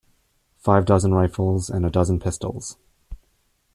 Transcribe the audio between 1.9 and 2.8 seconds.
dozen pistols.